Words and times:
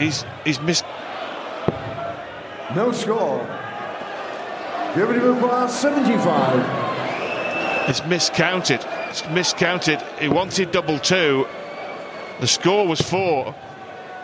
he's 0.00 0.24
he's 0.44 0.60
missed. 0.60 0.84
No 2.74 2.92
score. 2.92 3.46
Germany 4.94 5.20
requires 5.20 5.72
75. 5.72 7.88
It's 7.88 8.00
miscounted. 8.02 8.84
It's 9.08 9.26
miscounted. 9.28 10.00
He 10.18 10.28
wanted 10.28 10.70
double 10.70 10.98
two. 10.98 11.46
The 12.40 12.46
score 12.46 12.86
was 12.86 13.00
four. 13.00 13.54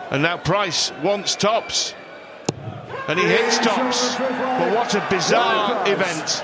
And 0.09 0.23
now 0.23 0.37
Price 0.37 0.91
wants 1.03 1.35
tops. 1.35 1.93
And 3.07 3.19
he 3.19 3.25
hits 3.25 3.57
tops. 3.59 4.15
But 4.15 4.75
what 4.75 4.95
a 4.95 5.05
bizarre 5.09 5.87
event. 5.87 6.43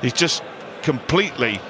He's 0.00 0.12
just 0.12 0.42
completely 0.82 1.60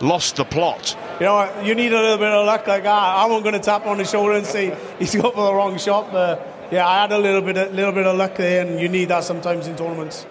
lost 0.00 0.36
the 0.36 0.44
plot. 0.44 0.96
You 1.20 1.26
know, 1.26 1.60
you 1.62 1.74
need 1.74 1.92
a 1.92 2.00
little 2.00 2.16
bit 2.16 2.32
of 2.32 2.46
luck 2.46 2.66
like 2.66 2.84
that. 2.84 2.88
I 2.88 3.26
wasn't 3.26 3.44
going 3.44 3.52
to 3.52 3.60
tap 3.60 3.84
on 3.84 3.98
the 3.98 4.06
shoulder 4.06 4.32
and 4.32 4.46
say 4.46 4.74
he's 4.98 5.14
got 5.14 5.34
for 5.34 5.48
the 5.48 5.54
wrong 5.54 5.76
shot, 5.76 6.10
but 6.10 6.68
yeah, 6.72 6.88
I 6.88 7.02
had 7.02 7.12
a 7.12 7.18
little 7.18 7.42
bit, 7.42 7.58
a 7.58 7.66
little 7.66 7.92
bit 7.92 8.06
of 8.06 8.16
luck 8.16 8.36
there, 8.36 8.66
and 8.66 8.80
you 8.80 8.88
need 8.88 9.08
that 9.08 9.24
sometimes 9.24 9.66
in 9.66 9.76
tournaments. 9.76 10.24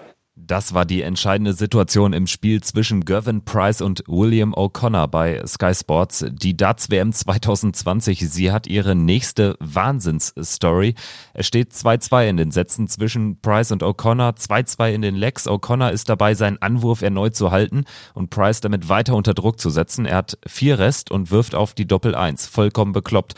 Das 0.46 0.74
war 0.74 0.86
die 0.86 1.02
entscheidende 1.02 1.52
Situation 1.52 2.12
im 2.12 2.26
Spiel 2.26 2.62
zwischen 2.62 3.04
Gervin 3.04 3.44
Price 3.44 3.82
und 3.82 4.02
William 4.06 4.54
O'Connor 4.54 5.06
bei 5.06 5.42
Sky 5.46 5.74
Sports. 5.74 6.24
Die 6.30 6.56
Darts 6.56 6.90
WM 6.90 7.12
2020, 7.12 8.28
sie 8.30 8.50
hat 8.50 8.66
ihre 8.66 8.94
nächste 8.94 9.56
Wahnsinnsstory. 9.60 10.94
Es 11.34 11.46
steht 11.46 11.72
2-2 11.72 12.28
in 12.28 12.36
den 12.36 12.50
Sätzen 12.50 12.88
zwischen 12.88 13.40
Price 13.40 13.70
und 13.70 13.82
O'Connor, 13.82 14.36
2-2 14.36 14.92
in 14.92 15.02
den 15.02 15.14
Legs. 15.14 15.46
O'Connor 15.46 15.90
ist 15.90 16.08
dabei, 16.08 16.34
seinen 16.34 16.60
Anwurf 16.62 17.02
erneut 17.02 17.36
zu 17.36 17.50
halten 17.50 17.84
und 18.14 18.30
Price 18.30 18.60
damit 18.60 18.88
weiter 18.88 19.14
unter 19.14 19.34
Druck 19.34 19.60
zu 19.60 19.68
setzen. 19.70 20.06
Er 20.06 20.16
hat 20.16 20.38
vier 20.46 20.78
Rest 20.78 21.10
und 21.10 21.30
wirft 21.30 21.54
auf 21.54 21.74
die 21.74 21.86
Doppel-1. 21.86 22.48
Vollkommen 22.50 22.92
bekloppt. 22.92 23.34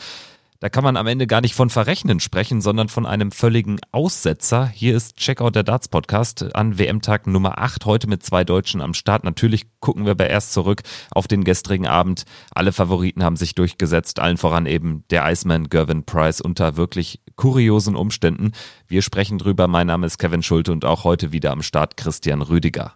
Da 0.63 0.69
kann 0.69 0.85
man 0.85 0.95
am 0.95 1.07
Ende 1.07 1.27
gar 1.27 1.41
nicht 1.41 1.55
von 1.55 1.69
Verrechnen 1.69 2.21
sprechen, 2.21 2.61
sondern 2.61 2.87
von 2.87 3.05
einem 3.05 3.33
völligen 3.33 3.81
Aussetzer. 3.91 4.65
Hier 4.65 4.95
ist 4.95 5.17
Checkout 5.17 5.55
der 5.55 5.63
Darts 5.63 5.89
Podcast 5.89 6.55
an 6.55 6.79
WM-Tag 6.79 7.27
Nummer 7.27 7.57
8, 7.57 7.85
heute 7.85 8.07
mit 8.07 8.23
zwei 8.23 8.45
Deutschen 8.45 8.79
am 8.79 8.93
Start. 8.93 9.25
Natürlich 9.25 9.65
gucken 9.81 10.05
wir 10.05 10.11
aber 10.11 10.29
erst 10.29 10.53
zurück 10.53 10.83
auf 11.11 11.27
den 11.27 11.43
gestrigen 11.43 11.85
Abend. 11.85 12.23
Alle 12.55 12.71
Favoriten 12.71 13.25
haben 13.25 13.35
sich 13.35 13.55
durchgesetzt, 13.55 14.21
allen 14.21 14.37
voran 14.37 14.65
eben 14.65 15.03
der 15.09 15.29
Iceman 15.29 15.67
Gervin 15.67 16.05
Price 16.05 16.39
unter 16.39 16.77
wirklich 16.77 17.19
kuriosen 17.35 17.97
Umständen. 17.97 18.53
Wir 18.87 19.01
sprechen 19.01 19.39
drüber. 19.39 19.67
Mein 19.67 19.87
Name 19.87 20.05
ist 20.05 20.17
Kevin 20.17 20.43
Schulte 20.43 20.71
und 20.71 20.85
auch 20.85 21.03
heute 21.03 21.33
wieder 21.33 21.51
am 21.51 21.61
Start 21.61 21.97
Christian 21.97 22.41
Rüdiger. 22.41 22.93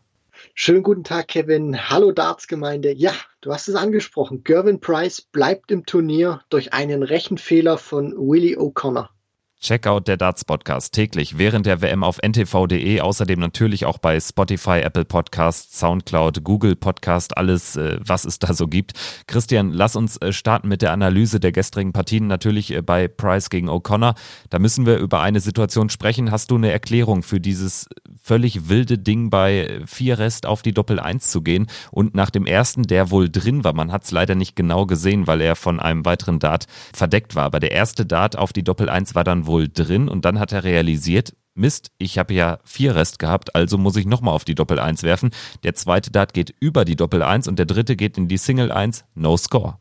Schönen 0.59 0.81
guten 0.81 1.03
Tag, 1.03 1.27
Kevin. 1.27 1.87
Hallo 1.91 2.11
Darts-Gemeinde. 2.11 2.91
Ja, 2.91 3.13
du 3.41 3.53
hast 3.53 3.67
es 3.67 3.75
angesprochen. 3.75 4.43
Gervin 4.43 4.79
Price 4.79 5.21
bleibt 5.21 5.71
im 5.71 5.85
Turnier 5.85 6.41
durch 6.49 6.73
einen 6.73 7.03
Rechenfehler 7.03 7.77
von 7.77 8.13
Willie 8.13 8.57
O'Connor. 8.57 9.11
Checkout 9.59 10.07
der 10.07 10.17
Darts 10.17 10.45
Podcast 10.45 10.93
täglich 10.93 11.39
während 11.39 11.65
der 11.65 11.81
WM 11.81 12.03
auf 12.03 12.19
ntv.de, 12.19 13.01
außerdem 13.01 13.39
natürlich 13.39 13.85
auch 13.85 13.97
bei 13.97 14.19
Spotify, 14.19 14.81
Apple 14.81 15.03
Podcast, 15.03 15.75
Soundcloud, 15.75 16.43
Google 16.43 16.75
Podcast, 16.75 17.35
alles, 17.35 17.75
äh, 17.75 17.97
was 17.99 18.23
es 18.25 18.37
da 18.37 18.53
so 18.53 18.67
gibt. 18.67 18.93
Christian, 19.25 19.71
lass 19.71 19.95
uns 19.95 20.17
äh, 20.17 20.31
starten 20.31 20.67
mit 20.67 20.83
der 20.83 20.91
Analyse 20.91 21.39
der 21.39 21.51
gestrigen 21.51 21.91
Partien, 21.91 22.27
natürlich 22.27 22.71
äh, 22.71 22.83
bei 22.83 23.07
Price 23.07 23.49
gegen 23.49 23.67
O'Connor. 23.67 24.13
Da 24.51 24.59
müssen 24.59 24.85
wir 24.85 24.97
über 24.99 25.21
eine 25.21 25.39
Situation 25.39 25.89
sprechen. 25.89 26.29
Hast 26.29 26.51
du 26.51 26.55
eine 26.55 26.71
Erklärung 26.71 27.23
für 27.23 27.39
dieses 27.39 27.89
völlig 28.21 28.69
wilde 28.69 28.99
Ding 28.99 29.31
bei 29.31 29.81
vier 29.87 30.19
Rest 30.19 30.45
auf 30.45 30.61
die 30.61 30.73
Doppel 30.73 30.99
1 30.99 31.29
zu 31.29 31.41
gehen 31.41 31.65
und 31.89 32.13
nach 32.13 32.29
dem 32.29 32.45
ersten, 32.45 32.83
der 32.83 33.09
wohl 33.09 33.29
drin 33.29 33.63
war, 33.63 33.73
man 33.73 33.91
hat 33.91 34.03
es 34.03 34.11
leider 34.11 34.35
nicht 34.35 34.55
genau 34.55 34.85
gesehen, 34.85 35.25
weil 35.25 35.41
er 35.41 35.55
von 35.55 35.79
einem 35.79 36.05
weiteren 36.05 36.37
Dart 36.37 36.67
verdeckt 36.93 37.35
war, 37.35 37.45
aber 37.45 37.59
der 37.59 37.71
erste 37.71 38.05
Dart 38.05 38.37
auf 38.37 38.53
die 38.53 38.63
Doppel 38.63 38.89
1 38.89 39.15
war 39.15 39.23
dann 39.23 39.46
wohl 39.47 39.67
drin 39.67 40.07
und 40.07 40.25
dann 40.25 40.39
hat 40.39 40.51
er 40.51 40.63
realisiert, 40.63 41.33
Mist, 41.57 41.89
ich 41.97 42.19
habe 42.19 42.35
ja 42.35 42.59
vier 42.63 42.95
Rest 42.95 43.17
gehabt, 43.17 43.55
also 43.55 43.79
muss 43.79 43.95
ich 43.95 44.05
nochmal 44.05 44.35
auf 44.35 44.45
die 44.45 44.53
Doppel 44.53 44.79
1 44.79 45.01
werfen. 45.01 45.31
Der 45.63 45.73
zweite 45.73 46.11
Dart 46.11 46.33
geht 46.33 46.53
über 46.59 46.85
die 46.85 46.95
Doppel 46.95 47.23
1 47.23 47.47
und 47.47 47.57
der 47.57 47.65
dritte 47.65 47.95
geht 47.95 48.17
in 48.17 48.27
die 48.27 48.37
Single 48.37 48.71
1, 48.71 49.05
no 49.15 49.35
score. 49.37 49.79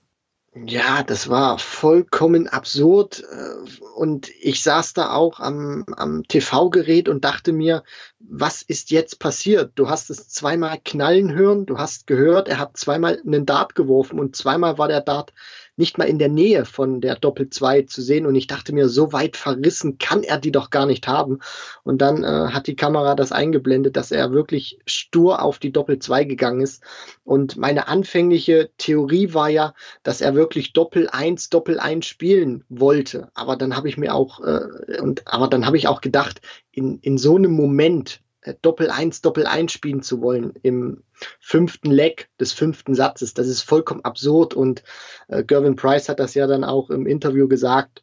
Ja, 0.65 1.03
das 1.03 1.29
war 1.29 1.59
vollkommen 1.59 2.49
absurd. 2.49 3.23
Äh, 3.31 3.85
und 3.95 4.31
ich 4.41 4.63
saß 4.63 4.95
da 4.95 5.13
auch 5.13 5.39
am, 5.39 5.85
am 5.97 6.23
TV-Gerät 6.27 7.11
und 7.11 7.25
dachte 7.25 7.53
mir, 7.53 7.83
was 8.21 8.63
ist 8.63 8.91
jetzt 8.91 9.19
passiert? 9.19 9.73
Du 9.75 9.91
hast 9.91 10.09
es 10.09 10.29
zweimal 10.29 10.79
knallen 10.83 11.35
hören, 11.35 11.67
du 11.67 11.77
hast 11.77 12.07
gehört, 12.07 12.49
er 12.49 12.59
hat 12.59 12.77
zweimal 12.79 13.21
einen 13.25 13.45
Dart 13.45 13.75
geworfen 13.75 14.19
und 14.19 14.35
zweimal 14.35 14.79
war 14.79 14.89
der 14.89 15.03
Dart 15.03 15.35
nicht 15.77 15.99
mal 15.99 16.05
in 16.05 16.19
der 16.19 16.29
Nähe 16.29 16.65
von 16.65 17.01
der 17.01 17.17
Doppel 17.17 17.51
2 17.51 17.83
zu 17.83 18.03
sehen. 18.03 18.27
Und 18.27 18.35
ich 18.35 18.47
dachte 18.47 18.75
mir, 18.75 18.89
so 18.89 19.13
weit 19.13 19.37
verrissen 19.37 19.99
kann 19.99 20.23
er 20.23 20.39
die 20.39 20.53
doch 20.53 20.71
gar 20.71 20.87
nicht 20.87 21.07
haben. 21.07 21.39
Und 21.85 22.01
dann 22.01 22.25
äh, 22.25 22.49
hat 22.53 22.67
die 22.67 22.77
Kamera 22.77 23.15
das 23.15 23.33
eingeblendet, 23.33 23.97
dass 23.97 24.11
er 24.11 24.33
wirklich 24.33 24.79
stur 24.87 25.43
auf 25.43 25.59
die 25.59 25.73
Doppel 25.73 25.99
2 25.99 26.25
gegangen 26.25 26.61
ist. 26.61 26.83
Und 27.25 27.57
meine 27.57 27.89
anfängliche 27.89 28.71
Theorie 28.79 29.35
war 29.35 29.49
ja, 29.49 29.75
dass 30.03 30.21
er 30.21 30.35
wirklich 30.35 30.73
Doppel 30.73 31.09
1, 31.09 31.51
Doppel 31.51 31.79
1 31.79 32.07
spielen 32.07 32.65
wollte. 32.69 33.29
Aber 33.35 33.57
dann 33.57 33.77
habe 33.77 33.89
ich 33.89 33.99
mir 33.99 34.15
auch, 34.15 34.41
äh, 34.41 35.01
und, 35.01 35.27
aber 35.27 35.49
dann 35.49 35.67
habe 35.67 35.77
ich 35.77 35.89
auch 35.89 36.01
gedacht, 36.01 36.41
in, 36.73 36.99
in 37.01 37.19
so 37.19 37.37
einem 37.37 37.53
Moment 37.53 38.21
äh, 38.47 38.55
Doppel 38.63 38.91
1, 38.91 39.21
Doppel 39.21 39.47
1 39.47 39.73
spielen 39.73 40.03
zu 40.03 40.23
wollen 40.23 40.55
im 40.63 41.03
fünften 41.41 41.91
Leg 41.91 42.29
des 42.41 42.53
fünften 42.53 42.95
Satzes. 42.95 43.35
Das 43.35 43.49
ist 43.49 43.63
vollkommen 43.63 44.05
absurd 44.05 44.55
und 44.55 44.83
äh, 45.29 45.45
Gervin 45.45 45.77
Price 45.77 46.09
hat 46.09 46.21
das 46.21 46.35
ja 46.35 46.47
dann 46.47 46.65
auch 46.65 46.91
im 46.91 47.07
Interview 47.07 47.49
gesagt. 47.49 48.03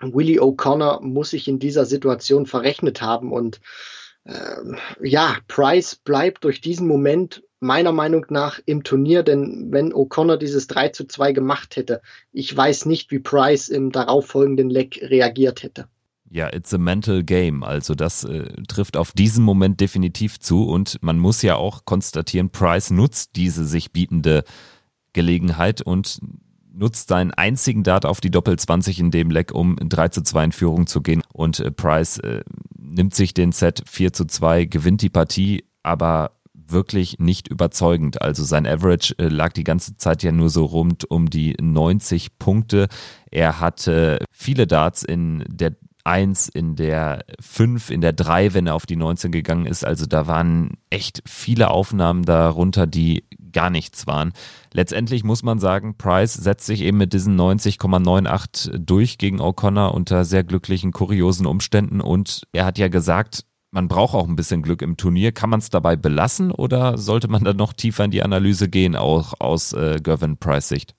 Willie 0.00 0.40
O'Connor 0.40 1.02
muss 1.02 1.30
sich 1.30 1.48
in 1.48 1.58
dieser 1.58 1.84
Situation 1.84 2.46
verrechnet 2.46 3.00
haben 3.00 3.32
und 3.32 3.60
äh, 4.24 4.56
ja, 5.00 5.36
Price 5.48 5.94
bleibt 5.96 6.44
durch 6.44 6.60
diesen 6.60 6.88
Moment 6.88 7.44
meiner 7.60 7.92
Meinung 7.92 8.26
nach 8.28 8.60
im 8.66 8.82
Turnier, 8.84 9.22
denn 9.22 9.68
wenn 9.70 9.92
O'Connor 9.92 10.36
dieses 10.36 10.66
3 10.66 10.90
zu 10.90 11.06
2 11.06 11.32
gemacht 11.32 11.76
hätte, 11.76 12.02
ich 12.32 12.54
weiß 12.54 12.86
nicht, 12.86 13.10
wie 13.10 13.20
Price 13.20 13.68
im 13.68 13.90
darauffolgenden 13.90 14.68
Leg 14.68 15.00
reagiert 15.02 15.62
hätte. 15.62 15.88
Ja, 16.34 16.52
it's 16.52 16.74
a 16.74 16.78
mental 16.78 17.22
game. 17.22 17.62
Also 17.62 17.94
das 17.94 18.24
äh, 18.24 18.50
trifft 18.66 18.96
auf 18.96 19.12
diesen 19.12 19.44
Moment 19.44 19.80
definitiv 19.80 20.40
zu 20.40 20.64
und 20.64 21.00
man 21.00 21.16
muss 21.16 21.42
ja 21.42 21.54
auch 21.54 21.84
konstatieren, 21.84 22.50
Price 22.50 22.90
nutzt 22.90 23.36
diese 23.36 23.64
sich 23.64 23.92
bietende 23.92 24.42
Gelegenheit 25.12 25.80
und 25.80 26.18
nutzt 26.72 27.06
seinen 27.06 27.30
einzigen 27.30 27.84
Dart 27.84 28.04
auf 28.04 28.20
die 28.20 28.32
Doppel 28.32 28.58
20 28.58 28.98
in 28.98 29.12
dem 29.12 29.30
Leck, 29.30 29.54
um 29.54 29.76
3 29.76 30.08
zu 30.08 30.22
2 30.22 30.46
in 30.46 30.50
Führung 30.50 30.86
zu 30.88 31.02
gehen. 31.02 31.22
Und 31.32 31.60
äh, 31.60 31.70
Price 31.70 32.18
äh, 32.18 32.42
nimmt 32.76 33.14
sich 33.14 33.32
den 33.32 33.52
Set 33.52 33.84
4 33.86 34.12
zu 34.12 34.24
2, 34.24 34.64
gewinnt 34.64 35.02
die 35.02 35.10
Partie, 35.10 35.62
aber 35.84 36.32
wirklich 36.52 37.20
nicht 37.20 37.46
überzeugend. 37.46 38.22
Also 38.22 38.42
sein 38.42 38.66
Average 38.66 39.14
äh, 39.18 39.28
lag 39.28 39.52
die 39.52 39.62
ganze 39.62 39.98
Zeit 39.98 40.24
ja 40.24 40.32
nur 40.32 40.50
so 40.50 40.64
rund 40.64 41.08
um 41.08 41.30
die 41.30 41.54
90 41.60 42.40
Punkte. 42.40 42.88
Er 43.30 43.60
hatte 43.60 44.18
viele 44.32 44.66
Darts 44.66 45.04
in 45.04 45.44
der 45.46 45.76
1, 46.04 46.48
in 46.48 46.76
der 46.76 47.24
5, 47.40 47.90
in 47.90 48.00
der 48.00 48.12
3, 48.12 48.54
wenn 48.54 48.66
er 48.66 48.74
auf 48.74 48.86
die 48.86 48.96
19 48.96 49.32
gegangen 49.32 49.66
ist. 49.66 49.84
Also 49.84 50.06
da 50.06 50.26
waren 50.26 50.76
echt 50.90 51.22
viele 51.26 51.70
Aufnahmen 51.70 52.24
darunter, 52.24 52.86
die 52.86 53.24
gar 53.52 53.70
nichts 53.70 54.06
waren. 54.06 54.32
Letztendlich 54.72 55.24
muss 55.24 55.42
man 55.42 55.58
sagen, 55.58 55.96
Price 55.96 56.34
setzt 56.34 56.66
sich 56.66 56.82
eben 56.82 56.98
mit 56.98 57.12
diesen 57.12 57.40
90,98 57.40 58.78
durch 58.78 59.16
gegen 59.18 59.40
O'Connor 59.40 59.92
unter 59.92 60.24
sehr 60.24 60.44
glücklichen, 60.44 60.92
kuriosen 60.92 61.46
Umständen 61.46 62.00
und 62.00 62.42
er 62.52 62.66
hat 62.66 62.78
ja 62.78 62.88
gesagt, 62.88 63.44
man 63.70 63.88
braucht 63.88 64.14
auch 64.14 64.28
ein 64.28 64.36
bisschen 64.36 64.62
Glück 64.62 64.82
im 64.82 64.96
Turnier. 64.96 65.32
Kann 65.32 65.50
man 65.50 65.58
es 65.58 65.68
dabei 65.68 65.96
belassen 65.96 66.52
oder 66.52 66.96
sollte 66.96 67.26
man 67.26 67.42
dann 67.42 67.56
noch 67.56 67.72
tiefer 67.72 68.04
in 68.04 68.12
die 68.12 68.22
Analyse 68.22 68.68
gehen, 68.68 68.94
auch 68.94 69.34
aus 69.40 69.72
äh, 69.72 69.98
Gervin 70.00 70.36
Price 70.36 70.68
Sicht? 70.68 70.94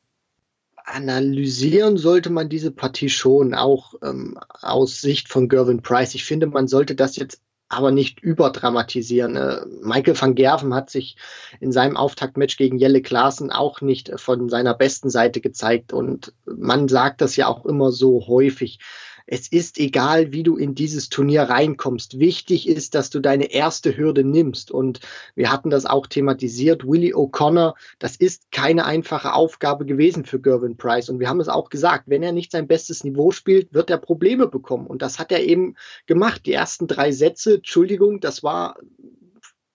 Analysieren 0.85 1.97
sollte 1.97 2.29
man 2.29 2.49
diese 2.49 2.71
Partie 2.71 3.09
schon, 3.09 3.53
auch 3.53 3.95
ähm, 4.03 4.37
aus 4.61 5.01
Sicht 5.01 5.29
von 5.29 5.49
Gervin 5.49 5.81
Price. 5.81 6.15
Ich 6.15 6.25
finde, 6.25 6.47
man 6.47 6.67
sollte 6.67 6.95
das 6.95 7.15
jetzt 7.17 7.41
aber 7.67 7.91
nicht 7.91 8.19
überdramatisieren. 8.19 9.35
Äh, 9.35 9.65
Michael 9.81 10.19
van 10.19 10.35
Gerven 10.35 10.73
hat 10.73 10.89
sich 10.89 11.17
in 11.59 11.71
seinem 11.71 11.97
Auftaktmatch 11.97 12.57
gegen 12.57 12.77
Jelle 12.77 13.01
Klaassen 13.01 13.51
auch 13.51 13.81
nicht 13.81 14.19
von 14.19 14.49
seiner 14.49 14.73
besten 14.75 15.09
Seite 15.09 15.41
gezeigt 15.41 15.91
und 15.91 16.33
man 16.45 16.87
sagt 16.87 17.21
das 17.21 17.35
ja 17.35 17.47
auch 17.47 17.65
immer 17.65 17.91
so 17.91 18.27
häufig 18.27 18.79
es 19.27 19.47
ist 19.47 19.79
egal, 19.79 20.31
wie 20.31 20.43
du 20.43 20.55
in 20.55 20.75
dieses 20.75 21.09
Turnier 21.09 21.43
reinkommst. 21.43 22.19
Wichtig 22.19 22.67
ist, 22.67 22.93
dass 22.93 23.09
du 23.09 23.19
deine 23.19 23.51
erste 23.51 23.97
Hürde 23.97 24.23
nimmst. 24.23 24.69
Und 24.69 24.99
wir 25.33 25.51
hatten 25.51 25.69
das 25.69 25.85
auch 25.85 26.05
thematisiert. 26.05 26.85
Willie 26.85 27.15
O'Connor, 27.15 27.73
das 27.97 28.15
ist 28.15 28.51
keine 28.51 28.85
einfache 28.85 29.33
Aufgabe 29.33 29.85
gewesen 29.85 30.25
für 30.25 30.39
Gervin 30.39 30.77
Price. 30.77 31.09
Und 31.09 31.19
wir 31.19 31.27
haben 31.27 31.39
es 31.39 31.49
auch 31.49 31.69
gesagt, 31.69 32.03
wenn 32.07 32.21
er 32.21 32.33
nicht 32.33 32.51
sein 32.51 32.67
bestes 32.67 33.03
Niveau 33.03 33.31
spielt, 33.31 33.73
wird 33.73 33.89
er 33.89 33.97
Probleme 33.97 34.47
bekommen. 34.47 34.85
Und 34.85 35.01
das 35.01 35.17
hat 35.17 35.31
er 35.31 35.43
eben 35.43 35.75
gemacht. 36.05 36.45
Die 36.45 36.53
ersten 36.53 36.87
drei 36.87 37.11
Sätze, 37.11 37.55
Entschuldigung, 37.55 38.19
das 38.19 38.43
war 38.43 38.77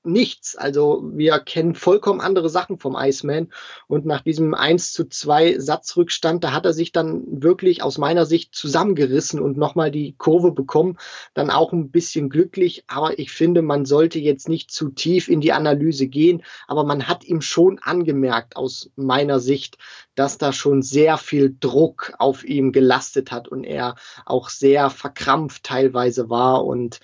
nichts. 0.02 0.56
Also 0.56 1.02
wir 1.12 1.38
kennen 1.40 1.74
vollkommen 1.74 2.20
andere 2.20 2.48
Sachen 2.48 2.78
vom 2.78 2.96
Iceman. 2.96 3.52
Und 3.86 4.06
nach 4.06 4.22
diesem 4.22 4.54
1 4.54 4.92
zu 4.92 5.08
2 5.08 5.58
Satzrückstand, 5.58 6.42
da 6.44 6.52
hat 6.52 6.64
er 6.64 6.72
sich 6.72 6.92
dann 6.92 7.24
wirklich 7.42 7.82
aus 7.82 7.98
meiner 7.98 8.26
Sicht 8.26 8.54
zusammengerissen 8.54 9.40
und 9.40 9.56
nochmal 9.56 9.90
die 9.90 10.14
Kurve 10.16 10.52
bekommen. 10.52 10.96
Dann 11.34 11.50
auch 11.50 11.72
ein 11.72 11.90
bisschen 11.90 12.30
glücklich. 12.30 12.84
Aber 12.86 13.18
ich 13.18 13.30
finde, 13.30 13.62
man 13.62 13.84
sollte 13.84 14.18
jetzt 14.18 14.48
nicht 14.48 14.70
zu 14.70 14.90
tief 14.90 15.28
in 15.28 15.40
die 15.40 15.52
Analyse 15.52 16.06
gehen. 16.06 16.42
Aber 16.66 16.84
man 16.84 17.08
hat 17.08 17.24
ihm 17.24 17.40
schon 17.40 17.78
angemerkt, 17.78 18.56
aus 18.56 18.90
meiner 18.96 19.40
Sicht, 19.40 19.78
dass 20.14 20.38
da 20.38 20.52
schon 20.52 20.82
sehr 20.82 21.18
viel 21.18 21.56
Druck 21.58 22.12
auf 22.18 22.44
ihm 22.44 22.72
gelastet 22.72 23.32
hat 23.32 23.48
und 23.48 23.64
er 23.64 23.96
auch 24.26 24.48
sehr 24.48 24.90
verkrampft 24.90 25.64
teilweise 25.64 26.30
war 26.30 26.64
und 26.64 27.00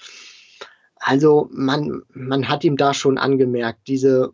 also 1.06 1.48
man, 1.52 2.02
man 2.12 2.48
hat 2.48 2.64
ihm 2.64 2.76
da 2.76 2.92
schon 2.92 3.16
angemerkt, 3.16 3.86
diese, 3.86 4.32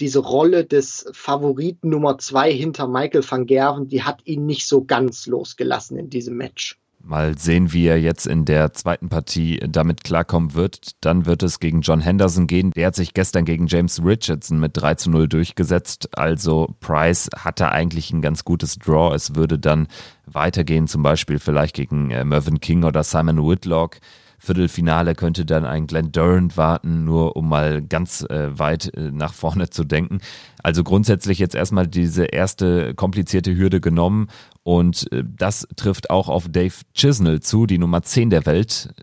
diese 0.00 0.20
Rolle 0.20 0.64
des 0.64 1.06
Favoriten 1.12 1.90
Nummer 1.90 2.16
zwei 2.16 2.50
hinter 2.50 2.88
Michael 2.88 3.22
van 3.28 3.44
Gerven, 3.44 3.88
die 3.88 4.02
hat 4.02 4.22
ihn 4.24 4.46
nicht 4.46 4.66
so 4.66 4.82
ganz 4.82 5.26
losgelassen 5.26 5.98
in 5.98 6.08
diesem 6.08 6.38
Match. 6.38 6.78
Mal 7.04 7.36
sehen, 7.36 7.74
wie 7.74 7.86
er 7.86 8.00
jetzt 8.00 8.26
in 8.26 8.46
der 8.46 8.72
zweiten 8.72 9.10
Partie 9.10 9.60
damit 9.68 10.04
klarkommen 10.04 10.54
wird. 10.54 10.92
Dann 11.02 11.26
wird 11.26 11.42
es 11.42 11.60
gegen 11.60 11.82
John 11.82 12.00
Henderson 12.00 12.46
gehen. 12.46 12.70
Der 12.70 12.86
hat 12.86 12.94
sich 12.96 13.12
gestern 13.12 13.44
gegen 13.44 13.66
James 13.66 14.02
Richardson 14.02 14.58
mit 14.58 14.72
3 14.74 14.94
zu 14.94 15.10
0 15.10 15.28
durchgesetzt. 15.28 16.16
Also 16.16 16.74
Price 16.80 17.28
hatte 17.36 17.70
eigentlich 17.70 18.10
ein 18.10 18.22
ganz 18.22 18.42
gutes 18.42 18.78
Draw. 18.78 19.14
Es 19.14 19.34
würde 19.34 19.58
dann 19.58 19.86
weitergehen, 20.24 20.88
zum 20.88 21.02
Beispiel 21.02 21.38
vielleicht 21.38 21.76
gegen 21.76 22.10
äh, 22.10 22.24
Mervyn 22.24 22.58
King 22.58 22.84
oder 22.84 23.04
Simon 23.04 23.46
Whitlock. 23.46 23.98
Viertelfinale 24.46 25.14
könnte 25.14 25.44
dann 25.44 25.64
ein 25.64 25.86
Glenn 25.86 26.12
Durant 26.12 26.56
warten, 26.56 27.04
nur 27.04 27.36
um 27.36 27.48
mal 27.48 27.82
ganz 27.82 28.22
äh, 28.22 28.58
weit 28.58 28.94
äh, 28.94 29.10
nach 29.10 29.34
vorne 29.34 29.70
zu 29.70 29.84
denken. 29.84 30.20
Also 30.62 30.84
grundsätzlich 30.84 31.38
jetzt 31.38 31.54
erstmal 31.54 31.86
diese 31.86 32.24
erste 32.24 32.94
komplizierte 32.94 33.56
Hürde 33.56 33.80
genommen 33.80 34.28
und 34.62 35.10
äh, 35.12 35.24
das 35.26 35.66
trifft 35.76 36.10
auch 36.10 36.28
auf 36.28 36.48
Dave 36.48 36.74
Chisnell 36.94 37.40
zu, 37.40 37.66
die 37.66 37.78
Nummer 37.78 38.02
10 38.02 38.30
der 38.30 38.46
Welt. 38.46 38.94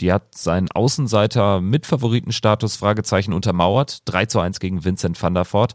Die 0.00 0.12
hat 0.12 0.34
seinen 0.34 0.70
Außenseiter 0.70 1.60
mit 1.60 1.86
Favoritenstatus 1.86 2.76
Fragezeichen 2.76 3.32
untermauert. 3.32 4.02
3 4.06 4.26
zu 4.26 4.40
1 4.40 4.60
gegen 4.60 4.84
Vincent 4.84 5.20
van 5.20 5.34
der 5.34 5.44
Voort. 5.44 5.74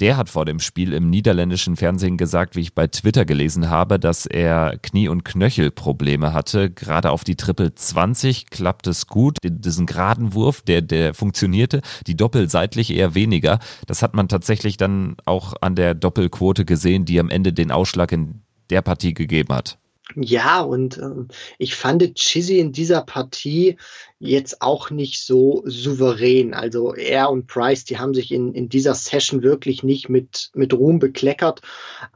Der 0.00 0.16
hat 0.16 0.30
vor 0.30 0.46
dem 0.46 0.60
Spiel 0.60 0.94
im 0.94 1.10
niederländischen 1.10 1.76
Fernsehen 1.76 2.16
gesagt, 2.16 2.56
wie 2.56 2.60
ich 2.60 2.74
bei 2.74 2.86
Twitter 2.86 3.26
gelesen 3.26 3.68
habe, 3.68 3.98
dass 3.98 4.24
er 4.24 4.78
Knie- 4.78 5.08
und 5.08 5.26
Knöchelprobleme 5.26 6.32
hatte. 6.32 6.70
Gerade 6.70 7.10
auf 7.10 7.22
die 7.22 7.36
Triple 7.36 7.74
20 7.74 8.48
klappt 8.48 8.86
es 8.86 9.06
gut. 9.06 9.36
Diesen 9.42 9.84
geraden 9.84 10.32
Wurf, 10.32 10.62
der, 10.62 10.80
der 10.80 11.12
funktionierte. 11.12 11.82
Die 12.06 12.16
Doppel 12.16 12.48
seitlich 12.48 12.90
eher 12.90 13.14
weniger. 13.14 13.58
Das 13.86 14.02
hat 14.02 14.14
man 14.14 14.28
tatsächlich 14.28 14.78
dann 14.78 15.16
auch 15.26 15.52
an 15.60 15.74
der 15.74 15.94
Doppelquote 15.94 16.64
gesehen, 16.64 17.04
die 17.04 17.20
am 17.20 17.28
Ende 17.28 17.52
den 17.52 17.70
Ausschlag 17.70 18.10
in 18.12 18.40
der 18.70 18.80
Partie 18.80 19.12
gegeben 19.12 19.54
hat. 19.54 19.78
Ja, 20.16 20.60
und 20.60 20.98
äh, 20.98 21.26
ich 21.58 21.74
fand 21.74 22.14
Chizzy 22.14 22.58
in 22.58 22.72
dieser 22.72 23.02
Partie 23.02 23.76
jetzt 24.22 24.60
auch 24.60 24.90
nicht 24.90 25.24
so 25.24 25.62
souverän. 25.64 26.52
Also 26.52 26.94
er 26.94 27.30
und 27.30 27.46
Price, 27.46 27.84
die 27.86 27.98
haben 27.98 28.12
sich 28.12 28.30
in, 28.30 28.52
in 28.52 28.68
dieser 28.68 28.94
Session 28.94 29.42
wirklich 29.42 29.82
nicht 29.82 30.10
mit, 30.10 30.50
mit 30.54 30.74
Ruhm 30.74 30.98
bekleckert. 30.98 31.62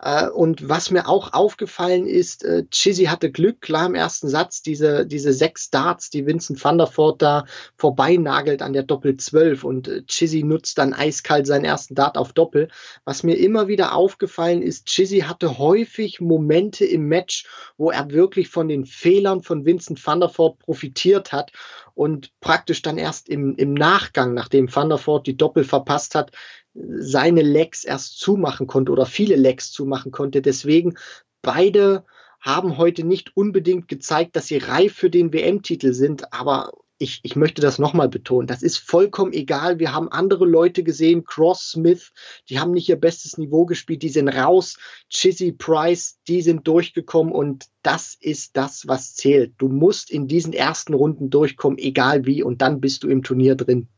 Äh, 0.02 0.28
und 0.28 0.68
was 0.68 0.90
mir 0.90 1.08
auch 1.08 1.32
aufgefallen 1.32 2.06
ist, 2.06 2.44
äh, 2.44 2.64
Chizzy 2.70 3.04
hatte 3.04 3.32
Glück, 3.32 3.62
klar 3.62 3.86
im 3.86 3.94
ersten 3.94 4.28
Satz, 4.28 4.60
diese, 4.60 5.06
diese 5.06 5.32
sechs 5.32 5.70
Darts, 5.70 6.10
die 6.10 6.26
Vincent 6.26 6.62
van 6.62 6.76
der 6.76 6.94
Voort 6.94 7.22
da 7.22 7.46
vorbeinagelt 7.78 8.60
an 8.60 8.74
der 8.74 8.82
Doppel 8.82 9.16
12 9.16 9.64
und 9.64 9.88
äh, 9.88 10.02
Chizzy 10.02 10.42
nutzt 10.42 10.76
dann 10.76 10.92
eiskalt 10.92 11.46
seinen 11.46 11.64
ersten 11.64 11.94
Dart 11.94 12.18
auf 12.18 12.34
Doppel. 12.34 12.68
Was 13.06 13.22
mir 13.22 13.38
immer 13.38 13.66
wieder 13.66 13.94
aufgefallen 13.94 14.60
ist, 14.60 14.86
Chizzy 14.88 15.20
hatte 15.20 15.56
häufig 15.56 16.20
Momente 16.20 16.84
im 16.84 17.08
Match, 17.08 17.46
wo 17.78 17.90
er 17.90 18.10
wirklich 18.10 18.50
von 18.50 18.68
den 18.68 18.84
Fehlern 18.84 19.40
von 19.40 19.64
Vincent 19.64 20.06
van 20.06 20.20
der 20.20 20.28
Voort 20.28 20.58
profitiert 20.58 21.32
hat 21.32 21.50
und 21.94 22.32
praktisch 22.40 22.82
dann 22.82 22.98
erst 22.98 23.28
im, 23.28 23.54
im 23.56 23.74
Nachgang, 23.74 24.34
nachdem 24.34 24.68
Voort 24.68 25.26
die 25.26 25.36
Doppel 25.36 25.64
verpasst 25.64 26.14
hat, 26.14 26.32
seine 26.74 27.42
Legs 27.42 27.84
erst 27.84 28.18
zumachen 28.18 28.66
konnte 28.66 28.92
oder 28.92 29.06
viele 29.06 29.36
Legs 29.36 29.70
zumachen 29.70 30.10
konnte. 30.10 30.42
Deswegen 30.42 30.94
beide 31.40 32.04
haben 32.40 32.76
heute 32.76 33.04
nicht 33.04 33.36
unbedingt 33.36 33.88
gezeigt, 33.88 34.36
dass 34.36 34.48
sie 34.48 34.58
reif 34.58 34.94
für 34.94 35.08
den 35.08 35.32
WM-Titel 35.32 35.92
sind, 35.92 36.32
aber 36.32 36.72
ich, 36.98 37.20
ich 37.22 37.36
möchte 37.36 37.60
das 37.60 37.78
nochmal 37.78 38.08
betonen, 38.08 38.46
das 38.46 38.62
ist 38.62 38.78
vollkommen 38.78 39.32
egal. 39.32 39.78
Wir 39.78 39.92
haben 39.92 40.08
andere 40.08 40.46
Leute 40.46 40.84
gesehen, 40.84 41.24
Cross 41.24 41.70
Smith, 41.70 42.12
die 42.48 42.60
haben 42.60 42.72
nicht 42.72 42.88
ihr 42.88 42.96
bestes 43.00 43.36
Niveau 43.36 43.66
gespielt, 43.66 44.02
die 44.02 44.08
sind 44.08 44.28
raus. 44.28 44.76
Chizzy 45.08 45.52
Price, 45.52 46.18
die 46.28 46.42
sind 46.42 46.66
durchgekommen 46.66 47.32
und 47.32 47.66
das 47.82 48.16
ist 48.20 48.56
das, 48.56 48.86
was 48.86 49.14
zählt. 49.14 49.54
Du 49.58 49.68
musst 49.68 50.10
in 50.10 50.28
diesen 50.28 50.52
ersten 50.52 50.94
Runden 50.94 51.30
durchkommen, 51.30 51.78
egal 51.78 52.26
wie, 52.26 52.42
und 52.42 52.62
dann 52.62 52.80
bist 52.80 53.02
du 53.02 53.08
im 53.08 53.22
Turnier 53.22 53.56
drin. 53.56 53.88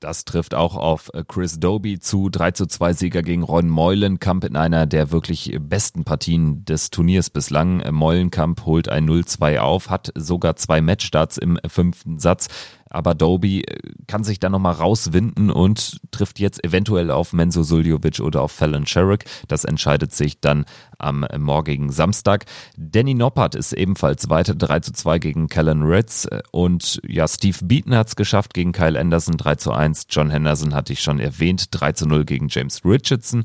Das 0.00 0.26
trifft 0.26 0.54
auch 0.54 0.76
auf 0.76 1.10
äh, 1.14 1.24
Chris 1.26 1.58
Doby 1.58 1.98
zu. 1.98 2.28
3 2.28 2.50
zu 2.50 2.66
2 2.66 2.92
Sieger 2.92 3.22
gegen 3.22 3.42
Ron 3.42 3.68
Meulenkamp 3.68 4.44
in 4.44 4.54
einer 4.54 4.86
der 4.86 5.10
wirklich 5.10 5.56
besten 5.58 6.04
Partien 6.04 6.64
des 6.66 6.90
Turniers 6.90 7.30
bislang. 7.30 7.80
Äh, 7.80 7.92
Meulenkamp 7.92 8.66
holt 8.66 8.88
ein 8.90 9.08
0-2 9.08 9.58
auf, 9.58 9.88
hat 9.88 10.12
sogar 10.14 10.56
zwei 10.56 10.82
Matchstarts 10.82 11.38
im 11.38 11.58
fünften 11.66 12.18
Satz 12.18 12.48
aber 12.90 13.14
Doby 13.14 13.62
äh, 13.62 13.78
kann 14.06 14.24
sich 14.24 14.40
da 14.40 14.48
nochmal 14.48 14.74
rauswinden 14.74 15.50
und 15.50 16.00
trifft 16.10 16.38
jetzt 16.38 16.64
eventuell 16.64 17.10
auf 17.10 17.32
Menzo 17.32 17.62
Suljovic 17.62 18.20
oder 18.20 18.42
auf 18.42 18.52
Fallon 18.52 18.86
Sherrick. 18.86 19.24
Das 19.48 19.64
entscheidet 19.64 20.12
sich 20.12 20.40
dann 20.40 20.64
am 20.98 21.26
morgigen 21.38 21.90
Samstag. 21.92 22.46
Danny 22.76 23.14
Noppert 23.14 23.54
ist 23.54 23.72
ebenfalls 23.72 24.30
weiter 24.30 24.54
3 24.54 24.80
zu 24.80 24.92
2 24.92 25.18
gegen 25.18 25.48
Callan 25.48 25.82
Ritz 25.82 26.26
und 26.52 27.00
ja, 27.06 27.28
Steve 27.28 27.58
Beaton 27.62 27.94
hat 27.94 28.08
es 28.08 28.16
geschafft 28.16 28.54
gegen 28.54 28.72
Kyle 28.72 28.98
Anderson 28.98 29.36
3 29.36 29.56
zu 29.56 29.72
1. 29.72 30.06
John 30.08 30.30
Henderson 30.30 30.74
hatte 30.74 30.92
ich 30.92 31.02
schon 31.02 31.18
erwähnt, 31.18 31.68
3 31.70 31.92
zu 31.92 32.06
0 32.06 32.24
gegen 32.24 32.48
James 32.48 32.84
Richardson. 32.84 33.44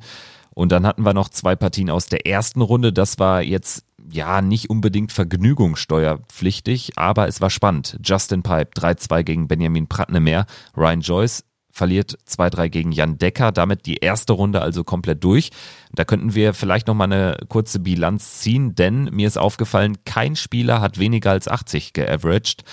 Und 0.53 0.71
dann 0.71 0.85
hatten 0.85 1.03
wir 1.03 1.13
noch 1.13 1.29
zwei 1.29 1.55
Partien 1.55 1.89
aus 1.89 2.07
der 2.07 2.27
ersten 2.27 2.61
Runde. 2.61 2.91
Das 2.91 3.19
war 3.19 3.41
jetzt 3.41 3.85
ja 4.09 4.41
nicht 4.41 4.69
unbedingt 4.69 5.11
vergnügungssteuerpflichtig, 5.11 6.97
aber 6.97 7.27
es 7.27 7.41
war 7.41 7.49
spannend. 7.49 7.97
Justin 8.03 8.43
Pipe 8.43 8.71
3-2 8.75 9.23
gegen 9.23 9.47
Benjamin 9.47 9.87
Pratnemer. 9.87 10.45
Ryan 10.75 11.01
Joyce 11.01 11.43
verliert 11.71 12.17
2-3 12.27 12.69
gegen 12.69 12.91
Jan 12.91 13.17
Decker, 13.17 13.51
damit 13.51 13.85
die 13.85 13.97
erste 13.97 14.33
Runde 14.33 14.61
also 14.61 14.83
komplett 14.83 15.23
durch. 15.23 15.51
Da 15.93 16.03
könnten 16.03 16.35
wir 16.35 16.53
vielleicht 16.53 16.87
noch 16.87 16.95
mal 16.95 17.05
eine 17.05 17.37
kurze 17.47 17.79
Bilanz 17.79 18.39
ziehen, 18.39 18.75
denn 18.75 19.05
mir 19.05 19.27
ist 19.27 19.37
aufgefallen, 19.37 19.97
kein 20.05 20.35
Spieler 20.35 20.81
hat 20.81 20.99
weniger 20.99 21.31
als 21.31 21.47
80 21.47 21.93
geaveraged 21.93 22.63